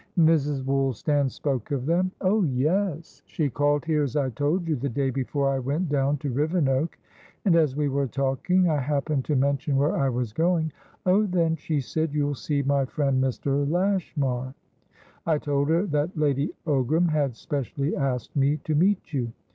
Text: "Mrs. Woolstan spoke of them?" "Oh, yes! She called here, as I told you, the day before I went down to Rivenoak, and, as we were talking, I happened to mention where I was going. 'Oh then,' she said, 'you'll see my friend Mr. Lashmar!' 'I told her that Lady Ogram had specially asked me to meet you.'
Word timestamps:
"Mrs. 0.17 0.65
Woolstan 0.65 1.29
spoke 1.29 1.69
of 1.69 1.85
them?" 1.85 2.11
"Oh, 2.21 2.41
yes! 2.41 3.21
She 3.27 3.51
called 3.51 3.85
here, 3.85 4.01
as 4.01 4.15
I 4.15 4.31
told 4.31 4.67
you, 4.67 4.75
the 4.75 4.89
day 4.89 5.11
before 5.11 5.51
I 5.51 5.59
went 5.59 5.89
down 5.89 6.17
to 6.25 6.31
Rivenoak, 6.33 6.97
and, 7.45 7.55
as 7.55 7.75
we 7.75 7.87
were 7.87 8.07
talking, 8.07 8.67
I 8.67 8.79
happened 8.79 9.25
to 9.25 9.35
mention 9.35 9.75
where 9.77 9.95
I 9.95 10.09
was 10.09 10.33
going. 10.33 10.71
'Oh 11.05 11.27
then,' 11.27 11.55
she 11.55 11.81
said, 11.81 12.15
'you'll 12.15 12.33
see 12.33 12.63
my 12.63 12.85
friend 12.85 13.23
Mr. 13.23 13.69
Lashmar!' 13.69 14.55
'I 15.27 15.37
told 15.37 15.69
her 15.69 15.85
that 15.85 16.17
Lady 16.17 16.49
Ogram 16.65 17.07
had 17.09 17.35
specially 17.35 17.95
asked 17.95 18.35
me 18.35 18.57
to 18.63 18.73
meet 18.73 19.13
you.' 19.13 19.31